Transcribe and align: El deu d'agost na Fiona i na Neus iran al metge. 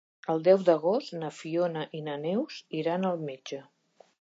El 0.33 0.39
deu 0.45 0.63
d'agost 0.69 1.13
na 1.23 1.29
Fiona 1.41 1.83
i 1.99 2.01
na 2.09 2.15
Neus 2.25 2.59
iran 2.81 3.07
al 3.11 3.25
metge. 3.29 3.61